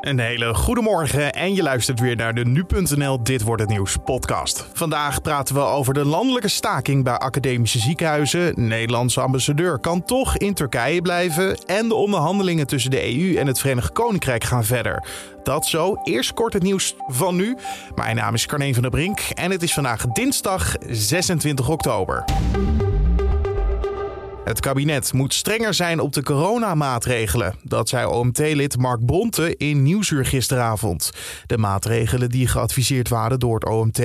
Een 0.00 0.18
hele 0.18 0.54
goede 0.54 0.80
morgen 0.80 1.32
en 1.32 1.54
je 1.54 1.62
luistert 1.62 2.00
weer 2.00 2.16
naar 2.16 2.34
de 2.34 2.44
Nu.nl 2.44 3.22
Dit 3.22 3.42
Wordt 3.42 3.62
Het 3.62 3.70
Nieuws 3.70 3.96
podcast. 4.04 4.68
Vandaag 4.72 5.22
praten 5.22 5.54
we 5.54 5.60
over 5.60 5.94
de 5.94 6.04
landelijke 6.04 6.48
staking 6.48 7.04
bij 7.04 7.14
academische 7.14 7.78
ziekenhuizen. 7.78 8.52
Nederlandse 8.68 9.20
ambassadeur 9.20 9.78
kan 9.78 10.04
toch 10.04 10.36
in 10.36 10.54
Turkije 10.54 11.02
blijven. 11.02 11.58
En 11.66 11.88
de 11.88 11.94
onderhandelingen 11.94 12.66
tussen 12.66 12.90
de 12.90 13.16
EU 13.16 13.36
en 13.36 13.46
het 13.46 13.60
Verenigd 13.60 13.92
Koninkrijk 13.92 14.44
gaan 14.44 14.64
verder. 14.64 15.04
Dat 15.42 15.66
zo. 15.66 15.94
Eerst 16.04 16.34
kort 16.34 16.52
het 16.52 16.62
nieuws 16.62 16.94
van 17.06 17.36
nu. 17.36 17.56
Mijn 17.94 18.16
naam 18.16 18.34
is 18.34 18.46
Carne 18.46 18.72
van 18.72 18.82
der 18.82 18.90
Brink 18.90 19.20
en 19.20 19.50
het 19.50 19.62
is 19.62 19.74
vandaag 19.74 20.06
dinsdag 20.06 20.74
26 20.88 21.68
oktober. 21.68 22.24
Het 24.48 24.60
kabinet 24.60 25.12
moet 25.12 25.34
strenger 25.34 25.74
zijn 25.74 26.00
op 26.00 26.12
de 26.12 26.22
coronamaatregelen. 26.22 27.54
Dat 27.62 27.88
zei 27.88 28.06
OMT-lid 28.06 28.78
Mark 28.78 29.06
Bronte 29.06 29.56
in 29.56 29.82
Nieuwsuur 29.82 30.24
gisteravond. 30.24 31.10
De 31.46 31.58
maatregelen 31.58 32.28
die 32.28 32.46
geadviseerd 32.46 33.08
waren 33.08 33.38
door 33.38 33.54
het 33.54 33.68
OMT 33.68 34.02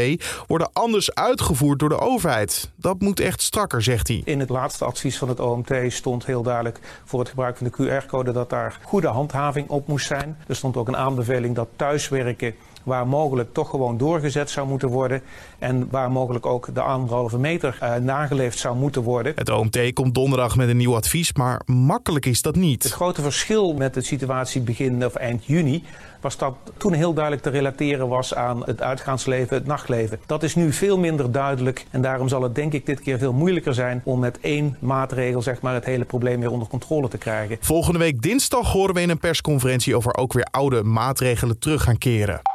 worden 0.48 0.70
anders 0.74 1.16
uitgevoerd 1.16 1.80
door 1.80 1.90
de 1.90 2.00
overheid. 2.00 2.72
Dat 2.76 3.02
moet 3.02 3.20
echt 3.20 3.42
strakker, 3.42 3.82
zegt 3.82 4.08
hij. 4.08 4.22
In 4.26 4.40
het 4.40 4.50
laatste 4.50 4.86
advies 4.86 5.18
van 5.18 5.30
het 5.30 5.40
OMT 5.40 5.74
stond 5.88 6.26
heel 6.26 6.44
duidelijk 6.44 6.80
voor 7.06 7.20
het 7.20 7.30
gebruik 7.30 7.58
van 7.58 7.68
de 7.68 8.02
QR-code 8.02 8.32
dat 8.32 8.50
daar 8.50 8.80
goede 8.84 9.08
handhaving 9.08 9.68
op 9.70 9.88
moest 9.88 10.08
zijn. 10.08 10.38
Er 10.48 10.56
stond 10.56 10.78
ook 10.78 10.88
een 10.88 10.98
aanbeveling 10.98 11.56
dat 11.56 11.68
thuiswerken 11.76 12.56
waar 12.84 13.08
mogelijk 13.08 13.54
toch 13.54 13.70
gewoon 13.70 13.98
doorgezet 13.98 14.50
zou 14.50 14.68
moeten 14.68 14.90
worden. 14.90 15.22
En 15.60 15.88
waar 15.90 16.12
mogelijk 16.12 16.46
ook 16.46 16.70
de 16.74 16.82
anderhalve 16.82 17.38
meter 17.40 17.78
uh, 17.84 17.96
nageleefd 17.96 18.60
zou 18.60 18.76
moeten 18.76 19.02
worden. 19.02 19.34
Het 19.36 19.50
OMT 19.50 19.94
komt 19.94 20.16
donderdag 20.16 20.56
met 20.56 20.70
een 20.70 20.78
nieuw 20.78 20.96
advies, 20.96 21.34
maar 21.34 21.62
makkelijk 21.66 22.26
is 22.26 22.42
dat 22.42 22.56
niet. 22.56 22.84
Het 22.84 22.92
grote 22.92 23.22
verschil 23.22 23.74
met 23.74 23.94
de 23.94 24.02
situatie 24.02 24.62
begin 24.62 25.06
of 25.06 25.16
eind 25.16 25.46
juni 25.46 25.84
was 26.24 26.38
dat 26.38 26.56
toen 26.78 26.94
heel 26.94 27.14
duidelijk 27.14 27.44
te 27.44 27.50
relateren 27.50 28.08
was 28.08 28.36
aan 28.36 28.64
het 28.66 28.82
uitgaansleven, 28.82 29.58
het 29.58 29.66
nachtleven. 29.66 30.20
Dat 30.26 30.44
is 30.44 30.56
nu 30.56 30.74
veel 30.74 30.98
minder 30.98 31.32
duidelijk 31.32 31.86
en 31.90 32.02
daarom 32.02 32.28
zal 32.28 32.42
het 32.42 32.56
denk 32.56 32.74
ik 32.74 32.86
dit 32.86 33.02
keer 33.02 33.18
veel 33.18 33.34
moeilijker 33.34 33.74
zijn 33.74 34.02
om 34.04 34.20
met 34.20 34.40
één 34.40 34.78
maatregel 34.80 35.42
zeg 35.42 35.62
maar, 35.62 35.74
het 35.74 35.86
hele 35.86 36.06
probleem 36.06 36.40
weer 36.40 36.52
onder 36.52 36.68
controle 36.68 37.08
te 37.08 37.18
krijgen. 37.18 37.58
Volgende 37.60 38.00
week 38.00 38.22
dinsdag 38.22 38.72
horen 38.72 38.94
we 38.94 39.02
in 39.02 39.10
een 39.10 39.20
persconferentie 39.20 39.96
over 39.96 40.16
ook 40.16 40.34
weer 40.34 40.48
oude 40.52 40.84
maatregelen 40.84 41.60
terug 41.60 41.84
gaan 41.84 41.98
keren. 41.98 42.53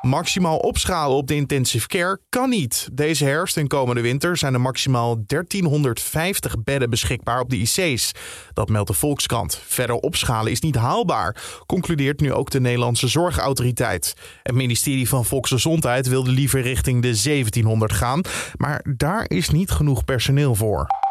Maximaal 0.00 0.58
opschalen 0.58 1.16
op 1.16 1.26
de 1.26 1.34
intensive 1.34 1.86
care 1.86 2.20
kan 2.28 2.48
niet. 2.48 2.88
Deze 2.92 3.24
herfst 3.24 3.56
en 3.56 3.68
komende 3.68 4.00
winter 4.00 4.36
zijn 4.36 4.54
er 4.54 4.60
maximaal 4.60 5.24
1350 5.26 6.62
bedden 6.64 6.90
beschikbaar 6.90 7.40
op 7.40 7.50
de 7.50 7.56
IC's. 7.56 8.12
Dat 8.52 8.68
meldt 8.68 8.88
de 8.88 8.94
Volkskrant. 8.94 9.60
Verder 9.66 9.96
opschalen 9.96 10.52
is 10.52 10.60
niet 10.60 10.76
haalbaar, 10.76 11.36
concludeert 11.66 12.20
nu 12.20 12.32
ook 12.32 12.50
de 12.50 12.60
Nederlandse 12.60 13.08
Zorgautoriteit. 13.08 14.14
Het 14.42 14.54
ministerie 14.54 15.08
van 15.08 15.24
Volksgezondheid 15.24 16.08
wilde 16.08 16.30
liever 16.30 16.60
richting 16.60 17.02
de 17.02 17.20
1700 17.22 17.92
gaan, 17.92 18.20
maar 18.56 18.84
daar 18.96 19.24
is 19.28 19.50
niet 19.50 19.70
genoeg 19.70 20.04
personeel 20.04 20.54
voor. 20.54 21.05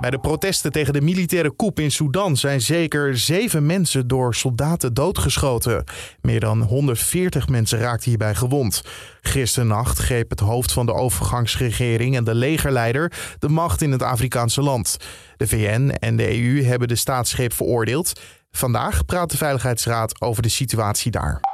Bij 0.00 0.10
de 0.10 0.18
protesten 0.18 0.72
tegen 0.72 0.92
de 0.92 1.00
militaire 1.00 1.56
coup 1.56 1.80
in 1.80 1.90
Sudan 1.90 2.36
zijn 2.36 2.60
zeker 2.60 3.18
zeven 3.18 3.66
mensen 3.66 4.08
door 4.08 4.34
soldaten 4.34 4.94
doodgeschoten. 4.94 5.84
Meer 6.20 6.40
dan 6.40 6.62
140 6.62 7.48
mensen 7.48 7.78
raakten 7.78 8.08
hierbij 8.08 8.34
gewond. 8.34 8.82
Gisternacht 9.20 9.98
greep 9.98 10.30
het 10.30 10.40
hoofd 10.40 10.72
van 10.72 10.86
de 10.86 10.94
overgangsregering 10.94 12.16
en 12.16 12.24
de 12.24 12.34
legerleider 12.34 13.12
de 13.38 13.48
macht 13.48 13.82
in 13.82 13.92
het 13.92 14.02
Afrikaanse 14.02 14.62
land. 14.62 14.96
De 15.36 15.46
VN 15.46 15.94
en 15.98 16.16
de 16.16 16.42
EU 16.42 16.64
hebben 16.64 16.88
de 16.88 16.96
staatsgreep 16.96 17.52
veroordeeld. 17.52 18.20
Vandaag 18.50 19.04
praat 19.04 19.30
de 19.30 19.36
Veiligheidsraad 19.36 20.20
over 20.20 20.42
de 20.42 20.48
situatie 20.48 21.10
daar. 21.10 21.49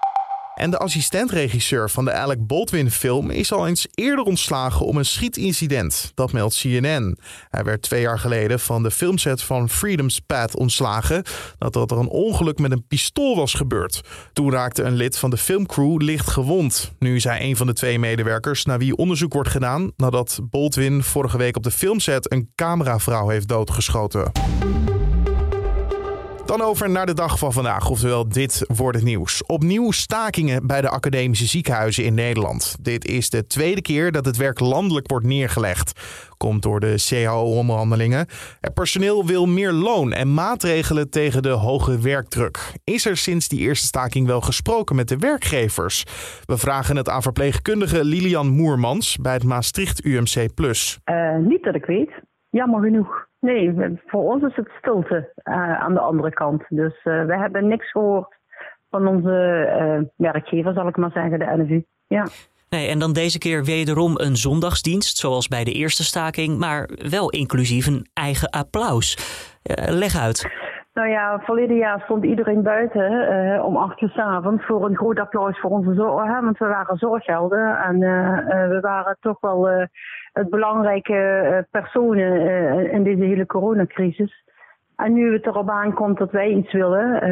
En 0.57 0.71
de 0.71 0.79
assistentregisseur 0.79 1.91
van 1.91 2.05
de 2.05 2.13
Alec 2.13 2.47
Baldwin-film 2.47 3.31
is 3.31 3.53
al 3.53 3.67
eens 3.67 3.87
eerder 3.95 4.25
ontslagen 4.25 4.87
om 4.87 4.97
een 4.97 5.05
schietincident. 5.05 6.13
Dat 6.15 6.33
meldt 6.33 6.61
CNN. 6.61 7.19
Hij 7.51 7.65
werd 7.65 7.83
twee 7.83 8.01
jaar 8.01 8.19
geleden 8.19 8.61
van 8.61 8.83
de 8.83 8.91
filmset 8.91 9.43
van 9.43 9.69
Freedom's 9.69 10.21
Path 10.21 10.57
ontslagen 10.57 11.23
nadat 11.59 11.91
er 11.91 11.99
een 11.99 12.09
ongeluk 12.09 12.59
met 12.59 12.73
een 12.73 12.87
pistool 12.87 13.37
was 13.37 13.55
gebeurd. 13.55 14.01
Toen 14.33 14.51
raakte 14.51 14.83
een 14.83 14.97
lid 14.97 15.19
van 15.19 15.31
de 15.31 15.37
filmcrew 15.37 16.01
licht 16.01 16.31
gewond. 16.31 16.93
Nu 16.99 17.17
is 17.17 17.25
hij 17.25 17.43
een 17.43 17.57
van 17.57 17.67
de 17.67 17.73
twee 17.73 17.99
medewerkers 17.99 18.65
naar 18.65 18.79
wie 18.79 18.97
onderzoek 18.97 19.33
wordt 19.33 19.49
gedaan 19.49 19.93
nadat 19.97 20.39
Baldwin 20.43 21.03
vorige 21.03 21.39
week 21.39 21.57
op 21.57 21.63
de 21.63 21.71
filmset 21.71 22.33
een 22.33 22.51
cameravrouw 22.55 23.29
heeft 23.29 23.49
doodgeschoten. 23.49 24.33
Dan 26.47 26.63
over 26.63 26.91
naar 26.91 27.07
de 27.07 27.15
dag 27.15 27.39
van 27.39 27.53
vandaag, 27.53 27.91
oftewel 27.91 28.29
dit 28.29 28.65
wordt 28.77 28.97
het 28.97 29.07
nieuws. 29.07 29.47
Opnieuw 29.47 29.91
stakingen 29.91 30.67
bij 30.67 30.81
de 30.81 30.89
academische 30.89 31.47
ziekenhuizen 31.47 32.05
in 32.05 32.15
Nederland. 32.15 32.77
Dit 32.81 33.05
is 33.05 33.31
de 33.31 33.47
tweede 33.47 33.83
keer 33.83 34.13
dat 34.13 34.25
het 34.25 34.37
werk 34.37 34.61
landelijk 34.61 35.11
wordt 35.11 35.27
neergelegd. 35.27 35.93
Komt 36.37 36.63
door 36.63 36.81
de 36.81 36.95
CAO-onderhandelingen. 37.09 38.27
Het 38.61 38.75
personeel 38.75 39.27
wil 39.27 39.47
meer 39.47 39.73
loon 39.73 40.13
en 40.13 40.35
maatregelen 40.35 41.11
tegen 41.11 41.43
de 41.43 41.49
hoge 41.49 42.01
werkdruk. 42.01 42.73
Is 42.85 43.07
er 43.07 43.17
sinds 43.17 43.49
die 43.49 43.61
eerste 43.61 43.87
staking 43.87 44.27
wel 44.27 44.41
gesproken 44.41 44.97
met 44.97 45.09
de 45.09 45.19
werkgevers? 45.19 46.05
We 46.45 46.57
vragen 46.57 46.97
het 46.97 47.09
aan 47.09 47.23
verpleegkundige 47.23 48.05
Lilian 48.05 48.49
Moermans 48.49 49.17
bij 49.17 49.33
het 49.33 49.45
Maastricht 49.45 50.05
UMC+. 50.05 50.37
Uh, 50.37 51.37
niet 51.37 51.63
dat 51.63 51.75
ik 51.75 51.85
weet. 51.85 52.11
Jammer 52.51 52.83
genoeg. 52.83 53.27
Nee, 53.47 53.75
voor 54.07 54.23
ons 54.33 54.43
is 54.43 54.57
het 54.57 54.69
stilte 54.79 55.33
uh, 55.45 55.81
aan 55.81 55.95
de 55.95 56.01
andere 56.01 56.33
kant. 56.33 56.63
Dus 56.69 56.95
uh, 57.05 57.25
we 57.25 57.37
hebben 57.39 57.69
niks 57.69 57.91
gehoord 57.91 58.35
van 58.91 59.07
onze 59.07 59.69
uh, 59.81 60.09
werkgever, 60.17 60.73
zal 60.73 60.89
ik 60.89 60.97
maar 60.97 61.11
zeggen, 61.11 61.39
de 61.39 61.55
NFU. 61.57 61.85
Ja. 62.07 62.27
Nee, 62.69 62.89
en 62.89 62.99
dan 62.99 63.13
deze 63.13 63.39
keer 63.39 63.65
wederom 63.65 64.13
een 64.17 64.37
zondagsdienst, 64.37 65.17
zoals 65.17 65.49
bij 65.49 65.65
de 65.65 65.73
eerste 65.73 66.05
staking, 66.05 66.59
maar 66.59 66.91
wel 67.11 67.31
inclusief 67.31 67.87
een 67.87 68.07
eigen 68.13 68.51
applaus. 68.51 69.17
leg 69.89 70.17
uit. 70.17 70.66
Nou 70.97 71.09
ja, 71.09 71.41
verleden 71.41 71.77
jaar 71.77 72.01
stond 72.01 72.25
iedereen 72.25 72.63
buiten 72.63 73.13
uh, 73.13 73.65
om 73.65 73.77
acht 73.77 74.01
uur 74.01 74.13
avonds 74.15 74.67
voor 74.67 74.85
een 74.85 74.97
groot 74.97 75.19
applaus 75.19 75.61
voor 75.61 75.71
onze 75.71 75.95
zorg. 75.95 76.41
Want 76.41 76.59
we 76.59 76.67
waren 76.67 76.97
zorghelden 76.97 77.79
en 77.79 78.01
uh, 78.01 78.09
uh, 78.11 78.69
we 78.69 78.79
waren 78.81 79.17
toch 79.21 79.41
wel 79.41 79.69
het 80.33 80.51
belangrijke 80.51 81.67
personen 81.71 82.91
in 82.91 83.03
deze 83.03 83.25
hele 83.25 83.47
coronacrisis. 83.47 84.45
En 84.97 85.13
nu 85.13 85.33
het 85.33 85.47
erop 85.47 85.71
aankomt 85.71 86.19
dat 86.19 86.31
wij 86.31 86.49
iets 86.49 86.73
willen, 86.73 87.23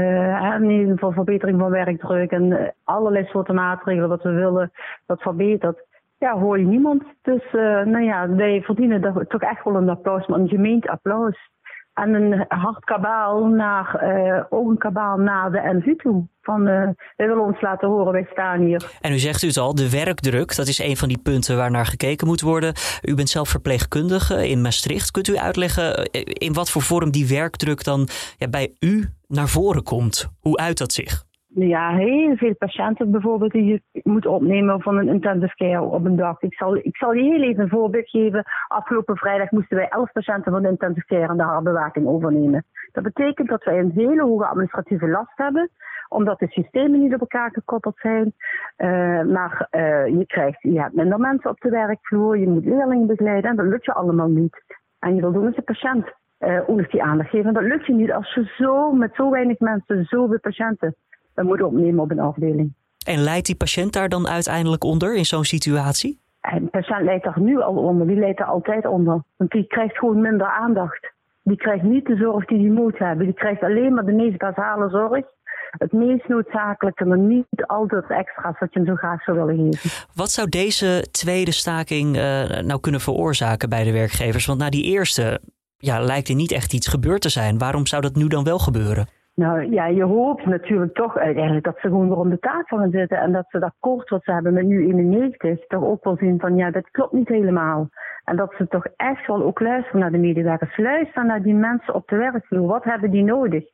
in 0.62 0.70
ieder 0.70 0.92
geval 0.92 1.12
verbetering 1.12 1.60
van 1.60 1.70
werkdruk 1.70 2.30
en 2.30 2.74
allerlei 2.84 3.24
soorten 3.24 3.54
maatregelen 3.54 4.08
wat 4.08 4.22
we 4.22 4.32
willen, 4.32 4.72
dat 5.06 5.22
verbetert 5.22 5.86
ja, 6.18 6.38
hoor 6.38 6.58
je 6.58 6.66
niemand. 6.66 7.02
Dus 7.22 7.52
nou 7.84 8.02
ja, 8.02 8.28
wij 8.34 8.62
verdienen 8.62 9.26
toch 9.28 9.42
echt 9.42 9.64
wel 9.64 9.76
een 9.76 9.88
applaus, 9.88 10.26
maar 10.26 10.38
een 10.38 10.48
gemeend 10.48 10.88
applaus 10.88 11.52
en 11.94 12.14
een 12.14 12.44
hard 12.48 12.84
kabaal 12.84 13.46
naar, 13.46 14.00
uh, 14.02 14.44
ook 14.48 14.70
een 14.70 14.78
kabaal 14.78 15.16
naar 15.16 15.50
de 15.50 15.94
toe. 15.96 16.26
Van, 16.42 16.60
uh, 16.60 16.88
wij 17.16 17.26
willen 17.26 17.44
ons 17.44 17.60
laten 17.60 17.88
horen, 17.88 18.12
wij 18.12 18.26
staan 18.30 18.60
hier. 18.60 18.90
En 19.00 19.12
u 19.12 19.18
zegt 19.18 19.42
u 19.42 19.46
het 19.46 19.56
al, 19.56 19.74
de 19.74 19.90
werkdruk, 19.90 20.56
dat 20.56 20.68
is 20.68 20.78
een 20.78 20.96
van 20.96 21.08
die 21.08 21.18
punten 21.22 21.56
waar 21.56 21.70
naar 21.70 21.86
gekeken 21.86 22.26
moet 22.26 22.40
worden. 22.40 22.74
U 23.02 23.14
bent 23.14 23.28
zelf 23.28 23.48
verpleegkundige 23.48 24.48
in 24.48 24.60
Maastricht. 24.60 25.10
Kunt 25.10 25.28
u 25.28 25.36
uitleggen 25.36 25.94
eh, 25.94 26.22
in 26.24 26.52
wat 26.52 26.70
voor 26.70 26.82
vorm 26.82 27.10
die 27.10 27.28
werkdruk 27.28 27.84
dan 27.84 28.08
ja, 28.36 28.48
bij 28.48 28.74
u 28.80 29.08
naar 29.28 29.48
voren 29.48 29.82
komt? 29.82 30.28
Hoe 30.40 30.56
uit 30.56 30.78
dat 30.78 30.92
zich? 30.92 31.24
Ja, 31.54 31.96
heel 31.96 32.36
veel 32.36 32.54
patiënten 32.54 33.10
bijvoorbeeld 33.10 33.52
die 33.52 33.64
je 33.64 34.00
moet 34.02 34.26
opnemen 34.26 34.80
van 34.80 34.96
een 34.96 35.08
intensive 35.08 35.54
care 35.54 35.82
op 35.82 36.04
een 36.04 36.16
dag. 36.16 36.42
Ik 36.42 36.54
zal, 36.54 36.76
ik 36.76 36.96
zal 36.96 37.12
je 37.12 37.22
heel 37.22 37.42
even 37.42 37.62
een 37.62 37.68
voorbeeld 37.68 38.08
geven. 38.08 38.44
Afgelopen 38.68 39.16
vrijdag 39.16 39.50
moesten 39.50 39.76
wij 39.76 39.88
11 39.88 40.12
patiënten 40.12 40.52
van 40.52 40.62
de 40.62 40.68
intensive 40.68 41.06
care 41.06 41.28
en 41.28 41.36
de 41.36 41.42
hartbewaking 41.42 42.06
overnemen. 42.06 42.64
Dat 42.92 43.02
betekent 43.02 43.48
dat 43.48 43.64
wij 43.64 43.78
een 43.78 43.92
hele 43.94 44.22
hoge 44.22 44.46
administratieve 44.46 45.08
last 45.08 45.32
hebben, 45.34 45.70
omdat 46.08 46.38
de 46.38 46.46
systemen 46.48 47.00
niet 47.00 47.14
op 47.14 47.20
elkaar 47.20 47.50
gekoppeld 47.52 47.96
zijn. 47.98 48.32
Uh, 48.76 49.22
maar 49.22 49.68
uh, 49.70 50.06
je, 50.06 50.24
krijgt, 50.26 50.62
je 50.62 50.80
hebt 50.80 50.94
minder 50.94 51.18
mensen 51.18 51.50
op 51.50 51.60
de 51.60 51.70
werkvloer, 51.70 52.38
je 52.38 52.48
moet 52.48 52.64
leerlingen 52.64 53.06
begeleiden 53.06 53.50
en 53.50 53.56
dat 53.56 53.66
lukt 53.66 53.84
je 53.84 53.92
allemaal 53.92 54.28
niet. 54.28 54.62
En 54.98 55.14
je 55.14 55.20
wil 55.20 55.32
doen 55.32 55.46
als 55.46 55.56
de 55.56 55.62
patiënt 55.62 56.12
uh, 56.38 56.60
ook 56.60 56.76
nog 56.76 56.88
die 56.88 57.02
aandacht 57.02 57.30
geven. 57.30 57.54
Dat 57.54 57.62
lukt 57.62 57.86
je 57.86 57.92
niet 57.92 58.12
als 58.12 58.34
je 58.34 58.52
zo 58.56 58.92
met 58.92 59.14
zo 59.14 59.30
weinig 59.30 59.58
mensen, 59.58 60.04
zoveel 60.04 60.40
patiënten 60.40 60.96
moeten 61.42 61.66
opnemen 61.66 62.02
op 62.02 62.10
een 62.10 62.20
afdeling. 62.20 62.72
En 63.06 63.18
leidt 63.18 63.46
die 63.46 63.56
patiënt 63.56 63.92
daar 63.92 64.08
dan 64.08 64.28
uiteindelijk 64.28 64.84
onder 64.84 65.16
in 65.16 65.24
zo'n 65.24 65.44
situatie? 65.44 66.20
En 66.40 66.64
de 66.64 66.70
patiënt 66.70 67.02
leidt 67.02 67.24
daar 67.24 67.40
nu 67.40 67.60
al 67.60 67.76
onder, 67.76 68.06
die 68.06 68.18
leidt 68.18 68.40
er 68.40 68.46
altijd 68.46 68.86
onder. 68.86 69.22
Want 69.36 69.50
die 69.50 69.66
krijgt 69.66 69.98
gewoon 69.98 70.20
minder 70.20 70.46
aandacht. 70.46 71.12
Die 71.42 71.56
krijgt 71.56 71.82
niet 71.82 72.06
de 72.06 72.16
zorg 72.16 72.44
die 72.44 72.58
hij 72.58 72.70
moet 72.70 72.98
hebben. 72.98 73.24
Die 73.24 73.34
krijgt 73.34 73.62
alleen 73.62 73.94
maar 73.94 74.04
de 74.04 74.12
meest 74.12 74.38
basale 74.38 74.90
zorg. 74.90 75.24
Het 75.70 75.92
meest 75.92 76.28
noodzakelijke, 76.28 77.04
maar 77.04 77.18
niet 77.18 77.46
altijd 77.66 78.10
extra's 78.10 78.58
wat 78.58 78.72
je 78.72 78.78
hem 78.78 78.88
zo 78.88 78.94
graag 78.94 79.22
zou 79.22 79.38
willen 79.38 79.72
geven. 79.72 79.90
Wat 80.14 80.30
zou 80.30 80.48
deze 80.48 81.06
tweede 81.10 81.52
staking 81.52 82.16
uh, 82.16 82.22
nou 82.60 82.80
kunnen 82.80 83.00
veroorzaken 83.00 83.68
bij 83.68 83.84
de 83.84 83.92
werkgevers? 83.92 84.46
Want 84.46 84.58
na 84.58 84.70
die 84.70 84.84
eerste 84.84 85.40
ja, 85.78 86.00
lijkt 86.00 86.28
er 86.28 86.34
niet 86.34 86.52
echt 86.52 86.72
iets 86.72 86.88
gebeurd 86.88 87.20
te 87.20 87.28
zijn. 87.28 87.58
Waarom 87.58 87.86
zou 87.86 88.02
dat 88.02 88.14
nu 88.14 88.28
dan 88.28 88.44
wel 88.44 88.58
gebeuren? 88.58 89.08
Nou 89.34 89.72
ja, 89.72 89.86
je 89.86 90.04
hoopt 90.04 90.46
natuurlijk 90.46 90.94
toch 90.94 91.16
uiteindelijk 91.16 91.64
dat 91.64 91.78
ze 91.80 91.88
gewoon 91.88 92.08
weer 92.08 92.18
om 92.18 92.30
de 92.30 92.38
tafel 92.38 92.78
gaan 92.78 92.90
zitten. 92.90 93.18
En 93.18 93.32
dat 93.32 93.46
ze 93.48 93.58
dat 93.58 93.74
kort 93.80 94.08
wat 94.08 94.24
ze 94.24 94.32
hebben 94.32 94.52
met 94.52 94.66
nu 94.66 94.86
91 94.86 95.66
toch 95.66 95.84
ook 95.84 96.04
wel 96.04 96.16
zien 96.16 96.40
van 96.40 96.56
ja, 96.56 96.70
dat 96.70 96.90
klopt 96.90 97.12
niet 97.12 97.28
helemaal. 97.28 97.88
En 98.24 98.36
dat 98.36 98.54
ze 98.58 98.68
toch 98.68 98.86
echt 98.96 99.26
wel 99.26 99.42
ook 99.42 99.60
luisteren 99.60 100.00
naar 100.00 100.12
de 100.12 100.18
medewerkers. 100.18 100.76
Luisteren 100.76 101.26
naar 101.26 101.42
die 101.42 101.54
mensen 101.54 101.94
op 101.94 102.08
de 102.08 102.16
werkvloer. 102.16 102.66
Wat 102.66 102.84
hebben 102.84 103.10
die 103.10 103.22
nodig? 103.22 103.64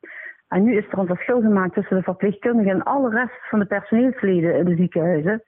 En 0.48 0.62
nu 0.62 0.76
is 0.76 0.84
er 0.90 0.98
een 0.98 1.06
verschil 1.06 1.40
gemaakt 1.40 1.74
tussen 1.74 1.96
de 1.96 2.02
verpleegkundigen 2.02 2.72
en 2.72 2.82
alle 2.82 3.10
rest 3.10 3.48
van 3.50 3.58
de 3.58 3.66
personeelsleden 3.66 4.58
in 4.58 4.64
de 4.64 4.76
ziekenhuizen. 4.76 5.42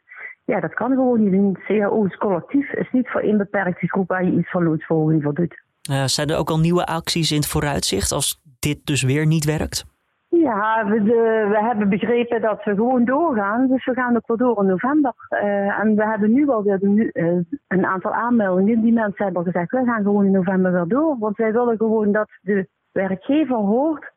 Ja, 0.44 0.60
dat 0.60 0.74
kan 0.74 0.90
gewoon 0.90 1.24
niet. 1.24 1.32
Een 1.68 2.06
is 2.06 2.16
collectief, 2.16 2.72
is 2.72 2.90
niet 2.92 3.08
voor 3.08 3.20
één 3.20 3.38
beperkte 3.38 3.88
groep 3.88 4.08
waar 4.08 4.24
je 4.24 4.38
iets 4.38 4.50
van 4.50 4.64
loodsverhoging 4.64 5.22
voor 5.22 5.34
doet. 5.34 5.62
Uh, 5.90 6.04
zijn 6.04 6.28
er 6.28 6.38
ook 6.38 6.50
al 6.50 6.58
nieuwe 6.58 6.86
acties 6.86 7.30
in 7.30 7.36
het 7.36 7.46
vooruitzicht 7.46 8.12
als 8.12 8.40
dit 8.58 8.86
dus 8.86 9.02
weer 9.02 9.26
niet 9.26 9.44
werkt? 9.44 9.91
Ja, 10.40 10.86
we, 10.88 11.02
de, 11.02 11.58
hebben 11.62 11.88
begrepen 11.88 12.40
dat 12.40 12.64
we 12.64 12.74
gewoon 12.74 13.04
doorgaan. 13.04 13.66
Dus 13.66 13.84
we 13.84 13.94
gaan 13.94 14.16
ook 14.16 14.26
wel 14.26 14.36
door 14.36 14.62
in 14.62 14.68
november. 14.68 15.12
Uh, 15.30 15.78
en 15.78 15.96
we 15.96 16.04
hebben 16.06 16.32
nu 16.32 16.44
wel 16.44 16.62
weer 16.62 16.78
nu, 16.80 17.10
uh, 17.12 17.38
een 17.68 17.86
aantal 17.86 18.12
aanmeldingen. 18.12 18.80
Die 18.80 18.92
mensen 18.92 19.24
hebben 19.24 19.44
gezegd, 19.44 19.70
we 19.70 19.84
gaan 19.84 20.02
gewoon 20.02 20.24
in 20.24 20.30
november 20.30 20.72
weer 20.72 20.88
door. 20.88 21.16
Want 21.18 21.36
wij 21.36 21.52
willen 21.52 21.76
gewoon 21.76 22.12
dat 22.12 22.28
de 22.40 22.68
werkgever 22.92 23.56
hoort 23.56 24.12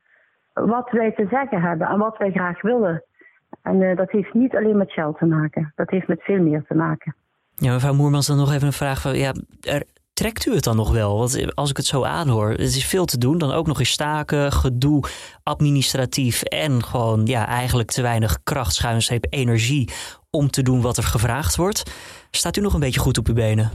wat 0.54 0.92
wij 0.92 1.12
te 1.12 1.28
zeggen 1.30 1.62
hebben 1.62 1.88
en 1.88 1.98
wat 1.98 2.18
wij 2.18 2.32
graag 2.32 2.62
willen. 2.62 3.04
En 3.62 3.82
uh, 3.82 3.96
dat 3.96 4.12
heeft 4.12 4.34
niet 4.34 4.56
alleen 4.56 4.78
met 4.78 4.92
Shell 4.92 5.14
te 5.18 5.26
maken. 5.26 5.74
Dat 5.76 5.90
heeft 5.90 6.08
met 6.08 6.22
veel 6.22 6.42
meer 6.42 6.64
te 6.68 6.76
maken. 6.76 7.16
Ja, 7.56 7.74
mevrouw 7.74 7.94
Moermans, 7.94 8.28
dan 8.28 8.38
nog 8.38 8.54
even 8.54 8.68
een 8.68 8.74
vraag 8.74 9.02
van... 9.02 9.18
Ja, 9.18 9.34
er, 9.62 9.84
trekt 10.22 10.46
u 10.46 10.54
het 10.54 10.64
dan 10.64 10.76
nog 10.76 10.92
wel? 10.92 11.18
Want 11.18 11.56
als 11.56 11.70
ik 11.70 11.78
het 11.78 11.86
zo 11.86 12.04
aanhoor, 12.04 12.50
het 12.50 12.60
is 12.60 12.88
veel 12.88 13.06
te 13.06 13.18
doen. 13.18 13.38
Dan 13.38 13.52
ook 13.52 13.68
nog 13.68 13.80
eens 13.80 13.92
staken, 13.92 14.52
gedoe, 14.52 15.04
administratief... 15.44 16.42
en 16.42 16.84
gewoon 16.84 17.26
ja, 17.26 17.48
eigenlijk 17.48 17.92
te 17.92 18.02
weinig 18.02 18.44
kracht, 18.44 18.74
schuinstreep, 18.74 19.26
energie... 19.30 19.90
om 20.32 20.48
te 20.48 20.64
doen 20.64 20.82
wat 20.82 20.98
er 20.98 21.04
gevraagd 21.04 21.56
wordt. 21.56 21.80
Staat 22.32 22.58
u 22.58 22.62
nog 22.62 22.74
een 22.74 22.80
beetje 22.80 23.00
goed 23.00 23.18
op 23.18 23.28
uw 23.28 23.34
benen? 23.34 23.70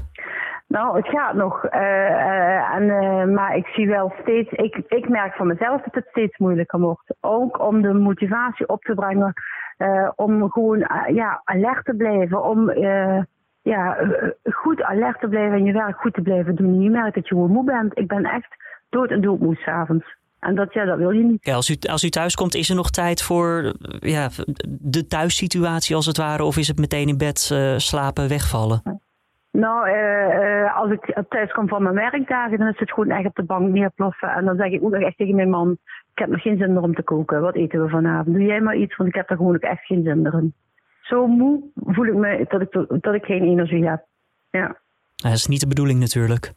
Nou, 0.67 0.97
het 0.97 1.09
gaat 1.09 1.35
nog. 1.35 1.65
Uh, 1.65 1.81
uh, 1.81 2.75
en, 2.75 2.83
uh, 2.83 3.25
maar 3.25 3.57
ik 3.57 3.67
zie 3.67 3.89
wel 3.89 4.13
steeds, 4.23 4.51
ik, 4.51 4.83
ik 4.89 5.09
merk 5.09 5.35
van 5.35 5.47
mezelf 5.47 5.83
dat 5.83 5.95
het 5.95 6.07
steeds 6.11 6.39
moeilijker 6.39 6.81
wordt. 6.81 7.15
Ook 7.21 7.61
om 7.61 7.83
de 7.83 7.93
motivatie 7.93 8.69
op 8.69 8.83
te 8.83 8.95
brengen, 8.95 9.33
om 10.17 10.51
gewoon 10.51 10.79
ja, 11.15 11.41
alert 11.45 11.85
te 11.85 11.95
blijven, 11.95 12.45
om 12.45 12.71
ja, 13.63 13.97
goed 14.43 14.83
alert 14.83 15.21
te 15.21 15.29
blijven 15.29 15.59
en 15.59 15.65
je 15.65 15.73
werk 15.73 16.01
goed 16.01 16.15
te 16.15 16.23
blijven 16.23 16.55
doen. 16.55 16.81
Je 16.81 16.91
merkt 16.91 17.15
dat 17.15 17.29
je 17.29 17.35
gewoon 17.35 17.51
moe 17.51 17.65
bent. 17.65 17.99
Ik 17.99 18.07
ben 18.07 18.25
echt 18.25 18.57
dood 18.89 19.11
en 19.11 19.21
doodmoe 19.21 19.55
s'avonds. 19.55 20.19
En 20.39 20.55
dat, 20.55 20.73
ja, 20.73 20.85
dat 20.85 20.99
wil 20.99 21.11
je 21.11 21.23
niet. 21.23 21.45
Ja, 21.45 21.55
als, 21.55 21.71
u, 21.71 21.77
als 21.91 22.05
u 22.05 22.09
thuis 22.09 22.35
komt, 22.35 22.55
is 22.55 22.69
er 22.69 22.77
nog 22.77 22.91
tijd 22.91 23.23
voor 23.23 23.73
ja, 23.99 24.29
de 24.69 25.07
thuissituatie 25.07 25.97
als 25.97 26.07
het 26.07 26.17
ware? 26.17 26.45
Of 26.45 26.57
is 26.57 26.69
het 26.69 26.79
meteen 26.79 27.09
in 27.09 27.19
bed 27.19 27.39
slapen, 27.77 28.29
wegvallen? 28.29 28.83
Nou, 29.53 29.89
uh, 29.89 30.77
als 30.77 30.91
ik 30.91 31.25
thuis 31.29 31.53
kom 31.53 31.69
van 31.69 31.83
mijn 31.83 31.95
werkdagen, 31.95 32.59
dan 32.59 32.69
is 32.69 32.79
het 32.79 32.93
gewoon 32.93 33.11
echt 33.11 33.27
op 33.27 33.35
de 33.35 33.43
bank 33.43 33.69
neerploffen. 33.69 34.29
En 34.29 34.45
dan 34.45 34.57
zeg 34.57 34.67
ik 34.67 34.83
ook 34.83 34.91
nog 34.91 35.03
echt 35.03 35.17
tegen 35.17 35.35
mijn 35.35 35.51
man, 35.51 35.71
ik 36.13 36.19
heb 36.19 36.29
nog 36.29 36.43
geen 36.43 36.59
zin 36.59 36.73
meer 36.73 36.83
om 36.83 36.95
te 36.95 37.03
koken. 37.03 37.41
Wat 37.41 37.55
eten 37.55 37.83
we 37.83 37.89
vanavond? 37.89 38.37
Doe 38.37 38.45
jij 38.45 38.61
maar 38.61 38.77
iets, 38.77 38.97
want 38.97 39.09
ik 39.09 39.15
heb 39.15 39.31
er 39.31 39.37
gewoon 39.37 39.55
ook 39.55 39.61
echt 39.61 39.87
geen 39.87 40.03
zin 40.03 40.23
meer 40.23 40.35
in. 40.35 40.55
Zo 41.11 41.27
moe 41.27 41.63
voel 41.75 42.07
ik 42.07 42.15
me 42.15 42.47
dat 42.49 42.61
ik, 42.61 43.03
dat 43.03 43.15
ik 43.15 43.25
geen 43.25 43.43
energie 43.43 43.89
heb. 43.89 44.05
Ja. 44.51 44.77
Dat 45.17 45.33
is 45.33 45.47
niet 45.47 45.61
de 45.61 45.67
bedoeling 45.67 46.01
natuurlijk. 46.01 46.53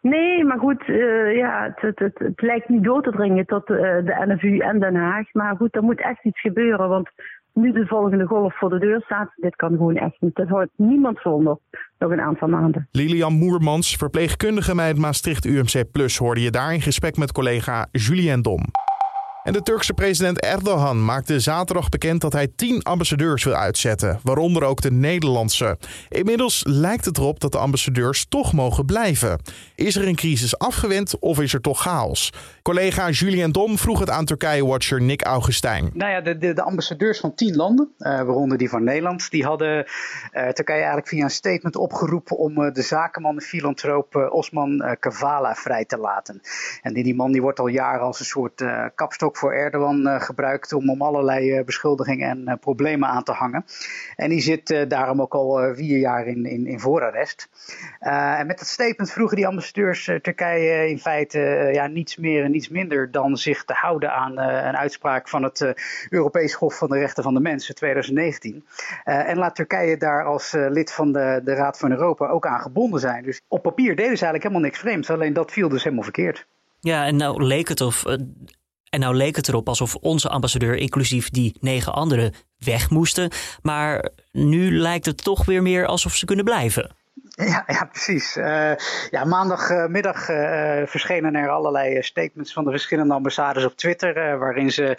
Nee, 0.00 0.44
maar 0.44 0.58
goed, 0.58 0.88
uh, 0.88 1.36
ja, 1.36 1.74
het, 1.74 1.98
het, 1.98 2.18
het, 2.18 2.40
lijkt 2.40 2.68
niet 2.68 2.84
door 2.84 3.02
te 3.02 3.10
dringen 3.10 3.46
tot 3.46 3.70
uh, 3.70 3.78
de 3.78 4.24
NFU 4.26 4.58
en 4.58 4.80
Den 4.80 4.94
Haag. 4.94 5.32
Maar 5.32 5.56
goed, 5.56 5.74
er 5.76 5.82
moet 5.82 6.00
echt 6.00 6.24
iets 6.24 6.40
gebeuren, 6.40 6.88
want 6.88 7.08
nu 7.52 7.72
de 7.72 7.86
volgende 7.86 8.26
golf 8.26 8.58
voor 8.58 8.70
de 8.70 8.78
deur 8.78 9.00
staat. 9.00 9.30
Dit 9.36 9.56
kan 9.56 9.70
gewoon 9.70 9.96
echt 9.96 10.16
niet. 10.20 10.34
Dat 10.34 10.48
houdt 10.48 10.70
niemand 10.76 11.18
zonder 11.20 11.58
nog 11.98 12.10
een 12.10 12.20
aantal 12.20 12.48
maanden. 12.48 12.88
Lilian 12.92 13.32
Moermans, 13.32 13.96
verpleegkundige 13.96 14.74
bij 14.74 14.88
het 14.88 14.98
Maastricht 14.98 15.44
UMC 15.44 15.90
Plus, 15.92 16.16
hoorde 16.16 16.42
je 16.42 16.50
daar 16.50 16.74
in 16.74 16.80
gesprek 16.80 17.16
met 17.16 17.32
collega 17.32 17.86
Julien 17.90 18.42
Dom. 18.42 18.62
En 19.48 19.54
de 19.54 19.62
Turkse 19.62 19.94
president 19.94 20.40
Erdogan 20.40 21.04
maakte 21.04 21.40
zaterdag 21.40 21.88
bekend 21.88 22.20
dat 22.20 22.32
hij 22.32 22.48
tien 22.56 22.82
ambassadeurs 22.82 23.44
wil 23.44 23.54
uitzetten, 23.54 24.20
waaronder 24.22 24.64
ook 24.64 24.80
de 24.80 24.90
Nederlandse. 24.90 25.78
Inmiddels 26.08 26.62
lijkt 26.66 27.04
het 27.04 27.18
erop 27.18 27.40
dat 27.40 27.52
de 27.52 27.58
ambassadeurs 27.58 28.26
toch 28.28 28.52
mogen 28.52 28.84
blijven. 28.84 29.40
Is 29.74 29.96
er 29.96 30.08
een 30.08 30.16
crisis 30.16 30.58
afgewend 30.58 31.18
of 31.18 31.40
is 31.40 31.54
er 31.54 31.60
toch 31.60 31.80
chaos? 31.80 32.32
Collega 32.62 33.10
Julien 33.10 33.52
Dom 33.52 33.78
vroeg 33.78 33.98
het 33.98 34.10
aan 34.10 34.24
Turkije-watcher 34.24 35.02
Nick 35.02 35.22
Augustijn. 35.22 35.90
Nou 35.94 36.10
ja, 36.10 36.20
de, 36.20 36.38
de, 36.38 36.52
de 36.52 36.62
ambassadeurs 36.62 37.20
van 37.20 37.34
tien 37.34 37.56
landen, 37.56 37.94
uh, 37.98 38.08
waaronder 38.22 38.58
die 38.58 38.68
van 38.68 38.84
Nederland, 38.84 39.30
die 39.30 39.44
hadden 39.44 39.76
uh, 39.76 40.48
Turkije 40.48 40.78
eigenlijk 40.78 41.08
via 41.08 41.24
een 41.24 41.30
statement 41.30 41.76
opgeroepen 41.76 42.36
om 42.36 42.60
uh, 42.60 42.72
de 42.72 42.82
zakenman 42.82 43.34
en 43.34 43.42
filantroop 43.42 44.28
Osman 44.30 44.96
Kavala 45.00 45.54
vrij 45.54 45.84
te 45.84 45.98
laten. 45.98 46.40
En 46.82 46.94
die, 46.94 47.04
die 47.04 47.14
man 47.14 47.32
die 47.32 47.42
wordt 47.42 47.60
al 47.60 47.66
jaren 47.66 48.06
als 48.06 48.20
een 48.20 48.26
soort 48.26 48.64
kapstok 48.94 49.36
voor 49.38 49.52
Erdogan 49.52 50.06
uh, 50.06 50.20
gebruikt 50.20 50.72
om, 50.72 50.90
om 50.90 51.02
allerlei 51.02 51.58
uh, 51.58 51.64
beschuldigingen 51.64 52.28
en 52.28 52.42
uh, 52.46 52.54
problemen 52.60 53.08
aan 53.08 53.22
te 53.22 53.32
hangen. 53.32 53.64
En 54.16 54.28
die 54.28 54.40
zit 54.40 54.86
daarom 54.88 55.20
ook 55.20 55.34
al 55.34 55.74
vier 55.74 55.98
jaar 55.98 56.26
in, 56.26 56.66
in, 56.66 56.80
voorarrest. 56.80 57.48
en 57.98 58.46
met 58.46 58.58
dat 58.58 58.66
statement 58.66 59.10
vroegen 59.10 59.36
die 59.36 59.46
ambassadeurs 59.46 60.04
Turkije 60.04 60.88
in 60.88 60.98
feite 60.98 61.70
ja, 61.72 61.86
niets 61.86 62.16
meer 62.16 62.44
en 62.44 62.50
niets 62.50 62.68
minder 62.68 63.10
dan 63.10 63.36
zich 63.36 63.64
te 63.64 63.72
houden 63.72 64.12
aan 64.12 64.38
een 64.38 64.76
uitspraak 64.76 65.28
van 65.28 65.42
het 65.42 65.74
Europees 66.08 66.52
Hof 66.52 66.78
van 66.78 66.88
de 66.88 66.98
Rechten 66.98 67.22
van 67.22 67.34
de 67.34 67.40
Mens 67.40 67.66
2019. 67.66 68.64
en 69.04 69.38
laat 69.38 69.54
Turkije 69.54 69.96
daar 69.96 70.24
als 70.24 70.52
lid 70.52 70.92
van 70.92 71.12
de, 71.12 71.40
de 71.44 71.54
Raad 71.54 71.78
van 71.78 71.90
Europa 71.90 72.28
ook 72.28 72.46
aan 72.46 72.60
gebonden 72.60 73.00
zijn. 73.00 73.22
Dus 73.22 73.40
op 73.48 73.62
papier 73.62 73.96
deden 73.96 74.16
ze 74.16 74.24
eigenlijk 74.24 74.42
helemaal 74.42 74.62
niks 74.62 74.78
vreemds, 74.78 75.10
alleen 75.10 75.32
dat 75.32 75.52
viel 75.52 75.68
dus 75.68 75.82
helemaal 75.82 76.04
verkeerd. 76.04 76.46
Ja, 76.80 77.06
en 77.06 77.16
nou 77.16 77.42
leek 77.42 77.68
het 77.68 77.80
of 77.80 78.04
nou 78.98 79.14
leek 79.14 79.36
het 79.36 79.48
erop 79.48 79.68
alsof 79.68 79.94
onze 79.94 80.28
ambassadeur, 80.28 80.76
inclusief 80.76 81.30
die 81.30 81.56
negen 81.60 81.92
anderen, 81.92 82.32
weg 82.58 82.90
moesten. 82.90 83.30
Maar 83.62 84.08
nu 84.32 84.78
lijkt 84.78 85.06
het 85.06 85.24
toch 85.24 85.44
weer 85.44 85.62
meer 85.62 85.86
alsof 85.86 86.14
ze 86.14 86.24
kunnen 86.24 86.44
blijven. 86.44 86.96
Ja, 87.46 87.64
ja 87.66 87.84
precies. 87.84 88.36
Uh, 88.36 88.74
ja, 89.10 89.24
maandagmiddag 89.24 90.28
uh, 90.28 90.82
verschenen 90.84 91.34
er 91.34 91.48
allerlei 91.48 92.02
statements 92.02 92.52
van 92.52 92.64
de 92.64 92.70
verschillende 92.70 93.14
ambassades 93.14 93.64
op 93.64 93.76
Twitter. 93.76 94.38
Waarin 94.38 94.70
ze 94.70 94.98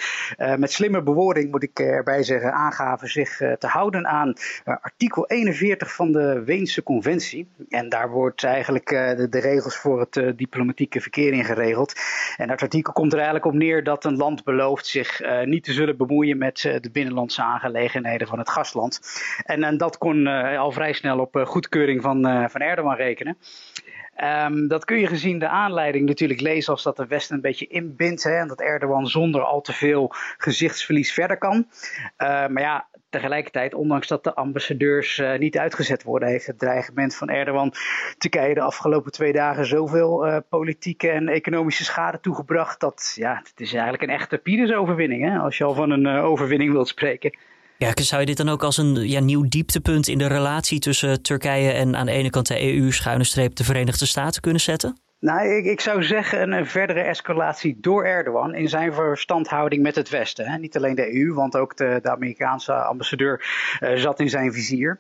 met 0.58 0.72
slimme 0.72 1.02
bewoording, 1.02 1.52
moet 1.52 1.64
ik 1.64 1.80
erbij 1.80 2.24
zeggen, 2.24 2.54
aangaven 2.54 3.10
zich 3.10 3.38
te 3.38 3.68
houden 3.68 4.08
aan 4.08 4.34
artikel 4.64 5.28
41 5.28 5.96
van 5.96 6.12
de 6.12 6.44
Weense 6.46 6.84
Conventie. 6.84 7.48
En 7.70 7.90
daar 7.90 8.10
wordt 8.10 8.44
eigenlijk 8.44 8.90
de, 8.90 9.28
de, 9.30 9.40
regels 9.40 9.78
voor 9.78 10.00
het 10.00 10.38
diplomatieke 10.38 11.02
verkeer 11.02 11.34
in 11.34 11.46
geregeld. 11.46 11.94
En 12.38 12.48
dat 12.48 12.62
artikel 12.62 12.94
komt 12.94 13.12
er 13.12 13.18
eigenlijk 13.18 13.46
op 13.46 13.54
neer 13.54 13.84
dat 13.84 14.06
een 14.06 14.18
land 14.18 14.44
belooft 14.44 14.86
zich 14.86 15.22
niet 15.44 15.64
te 15.64 15.74
zullen 15.74 15.98
bemoeien 15.98 16.38
met 16.38 16.58
de 16.58 16.90
binnenlandse 16.92 17.42
aangelegenheden 17.42 18.28
van 18.28 18.40
het 18.40 18.50
gastland. 18.50 19.00
En, 19.44 19.64
en 19.64 19.78
dat 19.78 19.98
kon 19.98 20.28
al 20.58 20.72
vrij 20.72 20.94
snel 20.94 21.20
op 21.20 21.42
goedkeuring 21.46 22.02
van 22.02 22.28
eh, 22.29 22.29
van 22.50 22.62
Erdogan 22.62 22.96
rekenen. 22.96 23.38
Um, 24.46 24.68
dat 24.68 24.86
kun 24.86 25.00
je 25.00 25.08
gezien 25.08 25.40
de 25.40 25.48
aanleiding 25.48 26.08
natuurlijk 26.08 26.42
lezen 26.42 26.74
als 26.74 26.84
dat 26.84 26.98
de 26.98 27.08
Westen 27.08 27.36
een 27.36 27.42
beetje 27.42 27.68
inbindt. 27.68 28.24
Hè, 28.24 28.38
en 28.38 28.48
dat 28.48 28.62
Erdogan 28.62 29.08
zonder 29.08 29.42
al 29.42 29.62
te 29.62 29.74
veel 29.74 30.12
gezichtsverlies 30.38 31.14
verder 31.14 31.38
kan. 31.38 31.56
Uh, 31.56 32.48
maar 32.48 32.62
ja, 32.62 32.88
tegelijkertijd, 33.10 33.74
ondanks 33.74 34.08
dat 34.08 34.24
de 34.24 34.34
ambassadeurs 34.34 35.18
uh, 35.18 35.38
niet 35.38 35.58
uitgezet 35.58 36.04
worden, 36.04 36.30
heeft 36.30 36.48
het 36.48 36.60
dreigement 36.60 37.16
van 37.16 37.30
Erdogan 37.30 37.74
Turkije 38.18 38.54
de 38.54 38.62
afgelopen 38.62 39.12
twee 39.12 39.34
dagen 39.34 39.66
zoveel 39.66 40.44
politieke 40.50 41.10
en 41.10 41.28
economische 41.28 41.84
schade 41.84 42.20
toegebracht. 42.20 42.80
Dat 42.80 43.14
ja, 43.16 43.42
het 43.44 43.60
is 43.60 43.74
eigenlijk 43.74 44.04
een 44.04 44.10
echte 44.10 44.38
Pires-overwinning. 44.38 45.24
Hè, 45.24 45.38
als 45.38 45.58
je 45.58 45.64
al 45.64 45.74
van 45.74 45.92
een 45.92 46.08
overwinning 46.08 46.72
wilt 46.72 46.88
spreken. 46.88 47.38
Ja, 47.86 47.92
zou 47.96 48.22
je 48.22 48.28
dit 48.28 48.38
dan 48.38 48.50
ook 48.50 48.64
als 48.64 48.78
een 48.78 49.08
ja, 49.08 49.20
nieuw 49.20 49.46
dieptepunt 49.48 50.08
in 50.08 50.18
de 50.18 50.28
relatie 50.28 50.80
tussen 50.80 51.22
Turkije 51.22 51.72
en 51.72 51.96
aan 51.96 52.06
de 52.06 52.12
ene 52.12 52.30
kant 52.30 52.48
de 52.48 52.74
EU, 52.74 52.92
schuine 52.92 53.24
streep 53.24 53.56
de 53.56 53.64
Verenigde 53.64 54.06
Staten 54.06 54.42
kunnen 54.42 54.62
zetten? 54.62 54.98
Nou, 55.20 55.48
ik, 55.48 55.66
ik, 55.66 55.82
zou 55.82 56.04
zeggen 56.04 56.52
een 56.52 56.66
verdere 56.66 57.02
escalatie 57.02 57.78
door 57.82 58.06
Erdogan 58.06 58.56
in 58.56 58.70
zijn 58.70 58.94
verstandhouding 58.94 59.82
met 59.82 59.96
het 59.96 60.10
Westen. 60.10 60.46
Hè. 60.46 60.58
Niet 60.58 60.78
alleen 60.78 60.96
de 60.96 61.16
EU, 61.16 61.34
want 61.34 61.56
ook 61.56 61.78
de, 61.78 62.00
Amerikaanse 62.04 62.74
ambassadeur 62.74 63.46
uh, 63.80 63.96
zat 63.96 64.20
in 64.20 64.30
zijn 64.30 64.54
vizier. 64.54 65.00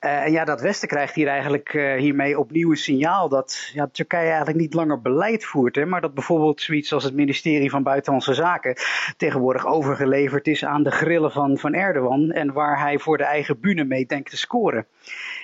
Uh, 0.00 0.24
en 0.24 0.32
ja, 0.32 0.44
dat 0.44 0.60
Westen 0.60 0.88
krijgt 0.88 1.14
hier 1.14 1.28
eigenlijk 1.28 1.72
uh, 1.72 1.94
hiermee 1.94 2.38
opnieuw 2.38 2.70
een 2.70 2.76
signaal 2.76 3.28
dat 3.28 3.70
ja, 3.74 3.88
Turkije 3.92 4.28
eigenlijk 4.28 4.58
niet 4.58 4.74
langer 4.74 5.00
beleid 5.00 5.44
voert. 5.44 5.76
Hè, 5.76 5.86
maar 5.86 6.00
dat 6.00 6.14
bijvoorbeeld 6.14 6.60
zoiets 6.60 6.92
als 6.92 7.04
het 7.04 7.14
ministerie 7.14 7.70
van 7.70 7.82
Buitenlandse 7.82 8.34
Zaken 8.34 8.76
tegenwoordig 9.16 9.66
overgeleverd 9.66 10.46
is 10.46 10.64
aan 10.64 10.82
de 10.82 10.90
grillen 10.90 11.32
van, 11.32 11.58
van 11.58 11.74
Erdogan. 11.74 12.30
En 12.30 12.52
waar 12.52 12.80
hij 12.80 12.98
voor 12.98 13.16
de 13.16 13.24
eigen 13.24 13.60
bühne 13.60 13.84
mee 13.84 14.06
denkt 14.06 14.30
te 14.30 14.36
scoren. 14.36 14.86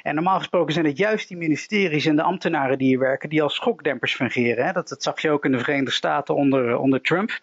En 0.04 0.14
normaal 0.14 0.38
gesproken 0.38 0.72
zijn 0.72 0.86
het 0.86 0.96
juist 0.96 1.28
die 1.28 1.36
ministeries 1.36 2.06
en 2.06 2.16
de 2.16 2.22
ambtenaren 2.22 2.78
die 2.78 2.86
hier 2.86 2.98
werken, 2.98 3.28
die 3.28 3.42
als 3.42 3.54
schokdempers 3.54 4.14
fungeren. 4.14 4.66
Hè? 4.66 4.72
Dat, 4.72 4.96
zag 4.98 5.20
je 5.20 5.30
ook 5.30 5.44
in 5.44 5.52
de 5.52 5.58
Verenigde 5.58 5.90
Staten 5.90 6.34
onder, 6.34 6.76
onder 6.78 7.00
Trump. 7.00 7.40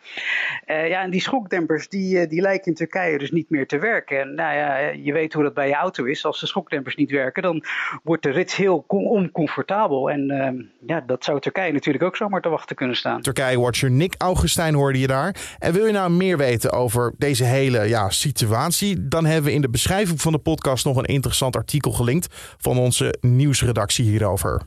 Uh, 0.68 0.90
ja, 0.90 1.02
en 1.02 1.10
die 1.10 1.22
schokdempers 1.22 1.90
die, 1.90 2.28
die 2.28 2.42
lijken 2.42 2.66
in 2.66 2.74
Turkije 2.74 3.18
dus 3.18 3.32
niet 3.32 3.50
meer 3.50 3.68
te 3.68 3.78
werken. 3.78 4.20
En 4.20 4.36
nou 4.36 4.56
ja, 4.56 4.78
je 4.88 5.14
weet 5.14 5.34
hoe 5.34 5.44
dat 5.44 5.54
bij 5.54 5.68
je 5.68 5.74
auto 5.74 6.04
is. 6.04 6.26
Als 6.26 6.40
de 6.40 6.46
schokdempers 6.48 6.96
niet 6.96 7.12
werken, 7.12 7.44
dan 7.44 7.64
wordt 8.04 8.24
de 8.24 8.30
rit 8.30 8.56
heel 8.56 8.86
oncomfortabel. 8.88 10.10
En 10.10 10.32
uh, 10.32 10.66
ja, 10.88 11.02
dat 11.02 11.24
zou 11.24 11.40
Turkije 11.40 11.72
natuurlijk 11.72 12.04
ook 12.04 12.16
zomaar 12.16 12.42
te 12.42 12.50
wachten 12.50 12.76
kunnen 12.76 12.96
staan. 12.96 13.22
Turkije-watcher 13.22 13.92
Nick 13.92 14.16
Augustijn 14.18 14.74
hoorde 14.74 15.00
je 15.00 15.08
daar. 15.08 15.36
En 15.60 15.74
wil 15.74 15.86
je 15.86 15.92
nou 15.92 16.12
meer 16.12 16.38
weten 16.38 16.72
over 16.72 17.14
deze 17.18 17.44
hele 17.44 17.88
ja, 17.88 18.10
situatie? 18.10 19.08
Dan 19.08 19.26
hebben 19.26 19.44
we 19.44 19.56
in 19.56 19.62
de 19.62 19.70
beschrijving 19.70 20.22
van 20.22 20.32
de 20.32 20.40
podcast 20.40 20.86
nog 20.86 20.98
een 20.98 21.06
interessant 21.06 21.56
artikel 21.56 21.92
gelinkt 21.92 22.50
van 22.58 22.78
onze 22.78 23.16
nieuwsredactie 23.22 24.06
hierover. 24.06 24.62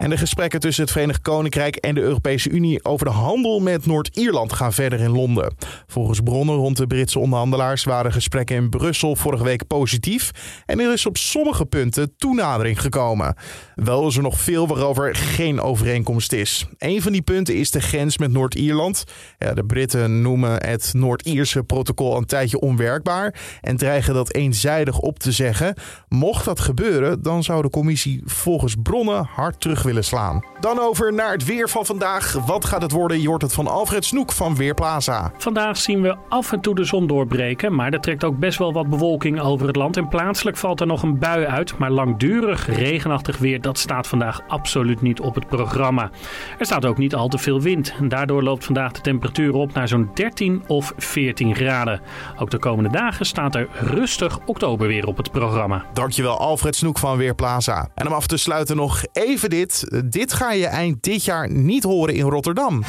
En 0.00 0.10
de 0.10 0.16
gesprekken 0.16 0.60
tussen 0.60 0.82
het 0.82 0.92
Verenigd 0.92 1.22
Koninkrijk 1.22 1.76
en 1.76 1.94
de 1.94 2.00
Europese 2.00 2.50
Unie 2.50 2.84
over 2.84 3.06
de 3.06 3.12
handel 3.12 3.60
met 3.60 3.86
Noord-Ierland 3.86 4.52
gaan 4.52 4.72
verder 4.72 5.00
in 5.00 5.10
Londen. 5.10 5.54
Volgens 5.86 6.20
bronnen 6.20 6.54
rond 6.54 6.76
de 6.76 6.86
Britse 6.86 7.18
onderhandelaars 7.18 7.84
waren 7.84 8.12
gesprekken 8.12 8.56
in 8.56 8.68
Brussel 8.68 9.16
vorige 9.16 9.44
week 9.44 9.66
positief 9.66 10.30
en 10.66 10.80
er 10.80 10.92
is 10.92 11.06
op 11.06 11.16
sommige 11.16 11.66
punten 11.66 12.14
toenadering 12.16 12.80
gekomen. 12.80 13.34
Wel 13.74 14.06
is 14.06 14.16
er 14.16 14.22
nog 14.22 14.40
veel 14.40 14.66
waarover 14.66 15.14
geen 15.14 15.60
overeenkomst 15.60 16.32
is. 16.32 16.66
Een 16.78 17.02
van 17.02 17.12
die 17.12 17.22
punten 17.22 17.54
is 17.54 17.70
de 17.70 17.80
grens 17.80 18.18
met 18.18 18.32
Noord-Ierland. 18.32 19.04
De 19.38 19.64
Britten 19.66 20.22
noemen 20.22 20.66
het 20.66 20.92
Noord-Ierse 20.94 21.62
protocol 21.62 22.16
een 22.16 22.26
tijdje 22.26 22.60
onwerkbaar 22.60 23.34
en 23.60 23.76
dreigen 23.76 24.14
dat 24.14 24.34
eenzijdig 24.34 24.98
op 24.98 25.18
te 25.18 25.32
zeggen. 25.32 25.74
Mocht 26.08 26.44
dat 26.44 26.60
gebeuren, 26.60 27.22
dan 27.22 27.42
zou 27.42 27.62
de 27.62 27.70
commissie 27.70 28.22
volgens 28.24 28.74
bronnen 28.82 29.28
hard 29.34 29.60
terug 29.60 29.88
willen 29.90 30.04
slaan. 30.04 30.44
Dan 30.60 30.78
over 30.78 31.12
naar 31.12 31.32
het 31.32 31.44
weer 31.44 31.68
van 31.68 31.86
vandaag. 31.86 32.32
Wat 32.46 32.64
gaat 32.64 32.82
het 32.82 32.92
worden? 32.92 33.20
Je 33.20 33.28
hoort 33.28 33.42
het 33.42 33.52
van 33.52 33.66
Alfred 33.66 34.04
Snoek 34.04 34.32
van 34.32 34.56
Weerplaza. 34.56 35.32
Vandaag 35.36 35.76
zien 35.76 36.02
we 36.02 36.16
af 36.28 36.52
en 36.52 36.60
toe 36.60 36.74
de 36.74 36.84
zon 36.84 37.06
doorbreken, 37.06 37.74
maar 37.74 37.92
er 37.92 38.00
trekt 38.00 38.24
ook 38.24 38.38
best 38.38 38.58
wel 38.58 38.72
wat 38.72 38.90
bewolking 38.90 39.40
over 39.40 39.66
het 39.66 39.76
land. 39.76 39.96
En 39.96 40.08
plaatselijk 40.08 40.56
valt 40.56 40.80
er 40.80 40.86
nog 40.86 41.02
een 41.02 41.18
bui 41.18 41.44
uit, 41.44 41.78
maar 41.78 41.90
langdurig 41.90 42.66
regenachtig 42.66 43.38
weer, 43.38 43.60
dat 43.60 43.78
staat 43.78 44.06
vandaag 44.06 44.40
absoluut 44.48 45.00
niet 45.00 45.20
op 45.20 45.34
het 45.34 45.46
programma. 45.46 46.10
Er 46.58 46.66
staat 46.66 46.84
ook 46.84 46.98
niet 46.98 47.14
al 47.14 47.28
te 47.28 47.38
veel 47.38 47.60
wind. 47.60 47.94
En 47.98 48.08
daardoor 48.08 48.42
loopt 48.42 48.64
vandaag 48.64 48.92
de 48.92 49.00
temperatuur 49.00 49.54
op 49.54 49.72
naar 49.72 49.88
zo'n 49.88 50.10
13 50.14 50.62
of 50.66 50.92
14 50.96 51.54
graden. 51.54 52.00
Ook 52.38 52.50
de 52.50 52.58
komende 52.58 52.90
dagen 52.90 53.26
staat 53.26 53.54
er 53.54 53.68
rustig 53.80 54.38
oktoberweer 54.46 55.06
op 55.06 55.16
het 55.16 55.30
programma. 55.30 55.84
Dankjewel 55.92 56.38
Alfred 56.38 56.76
Snoek 56.76 56.98
van 56.98 57.16
Weerplaza. 57.16 57.88
En 57.94 58.06
om 58.06 58.12
af 58.12 58.26
te 58.26 58.36
sluiten 58.36 58.76
nog 58.76 59.04
even 59.12 59.50
dit. 59.50 59.79
Dit 60.04 60.32
ga 60.32 60.52
je 60.52 60.66
eind 60.66 61.02
dit 61.02 61.24
jaar 61.24 61.50
niet 61.50 61.82
horen 61.82 62.14
in 62.14 62.28
Rotterdam. 62.28 62.82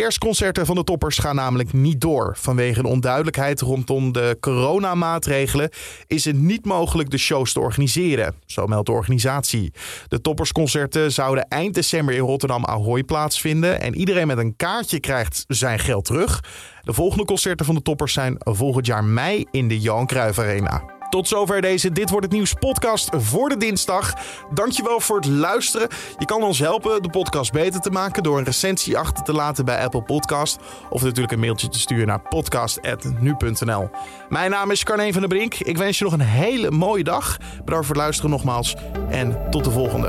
Kerstconcerten 0.00 0.66
van 0.66 0.74
de 0.74 0.84
toppers 0.84 1.18
gaan 1.18 1.34
namelijk 1.34 1.72
niet 1.72 2.00
door. 2.00 2.36
Vanwege 2.38 2.78
een 2.78 2.84
onduidelijkheid 2.84 3.60
rondom 3.60 4.12
de 4.12 4.36
coronamaatregelen 4.40 5.70
is 6.06 6.24
het 6.24 6.36
niet 6.36 6.64
mogelijk 6.64 7.10
de 7.10 7.18
shows 7.18 7.52
te 7.52 7.60
organiseren. 7.60 8.34
Zo 8.46 8.66
meldt 8.66 8.86
de 8.86 8.92
organisatie. 8.92 9.72
De 10.08 10.20
toppersconcerten 10.20 11.12
zouden 11.12 11.48
eind 11.48 11.74
december 11.74 12.14
in 12.14 12.20
Rotterdam 12.20 12.64
Ahoy 12.64 13.02
plaatsvinden. 13.02 13.80
En 13.80 13.94
iedereen 13.94 14.26
met 14.26 14.38
een 14.38 14.56
kaartje 14.56 15.00
krijgt 15.00 15.44
zijn 15.48 15.78
geld 15.78 16.04
terug. 16.04 16.44
De 16.82 16.92
volgende 16.92 17.24
concerten 17.24 17.66
van 17.66 17.74
de 17.74 17.82
toppers 17.82 18.12
zijn 18.12 18.36
volgend 18.38 18.86
jaar 18.86 19.04
mei 19.04 19.46
in 19.50 19.68
de 19.68 19.80
Johan 19.80 20.06
Cruijff 20.06 20.38
Arena. 20.38 20.99
Tot 21.10 21.28
zover 21.28 21.60
deze 21.60 21.92
Dit 21.92 22.10
Wordt 22.10 22.26
Het 22.26 22.34
Nieuws 22.34 22.52
podcast 22.52 23.08
voor 23.12 23.48
de 23.48 23.56
dinsdag. 23.56 24.14
Dankjewel 24.54 25.00
voor 25.00 25.16
het 25.16 25.26
luisteren. 25.26 25.88
Je 26.18 26.24
kan 26.24 26.42
ons 26.42 26.58
helpen 26.58 27.02
de 27.02 27.10
podcast 27.10 27.52
beter 27.52 27.80
te 27.80 27.90
maken 27.90 28.22
door 28.22 28.38
een 28.38 28.44
recensie 28.44 28.98
achter 28.98 29.24
te 29.24 29.32
laten 29.32 29.64
bij 29.64 29.84
Apple 29.84 30.02
Podcast. 30.02 30.58
Of 30.90 31.02
natuurlijk 31.02 31.32
een 31.32 31.40
mailtje 31.40 31.68
te 31.68 31.78
sturen 31.78 32.06
naar 32.06 32.20
podcast.nu.nl. 32.20 33.90
Mijn 34.28 34.50
naam 34.50 34.70
is 34.70 34.84
Carne 34.84 35.12
van 35.12 35.20
der 35.20 35.30
Brink. 35.30 35.54
Ik 35.54 35.78
wens 35.78 35.98
je 35.98 36.04
nog 36.04 36.12
een 36.12 36.20
hele 36.20 36.70
mooie 36.70 37.04
dag. 37.04 37.36
Bedankt 37.64 37.86
voor 37.86 37.94
het 37.94 38.04
luisteren 38.04 38.30
nogmaals 38.30 38.76
en 39.08 39.50
tot 39.50 39.64
de 39.64 39.70
volgende. 39.70 40.08